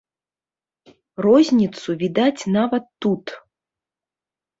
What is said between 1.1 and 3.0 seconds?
Розніцу відаць нават